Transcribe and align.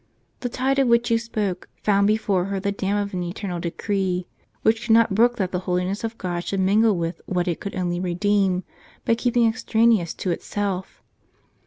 The 0.39 0.49
tide 0.49 0.79
of 0.79 0.87
which 0.87 1.11
you 1.11 1.19
spoke, 1.19 1.69
found 1.83 2.07
before 2.07 2.45
her 2.45 2.59
the 2.59 2.71
dam 2.71 2.97
of 2.97 3.13
an 3.13 3.21
eternal 3.21 3.59
decree, 3.59 4.25
which 4.63 4.81
could 4.87 4.93
not 4.95 5.13
brook 5.13 5.35
that 5.35 5.51
the 5.51 5.59
holiness 5.69 6.03
of 6.03 6.17
God 6.17 6.43
should 6.43 6.59
mingle 6.59 6.97
with 6.97 7.21
what 7.27 7.47
it 7.47 7.59
could 7.59 7.75
only 7.75 7.99
redeem, 7.99 8.63
by 9.05 9.13
keeping 9.13 9.47
extraneous 9.47 10.15
to 10.15 10.31
itself. 10.31 11.03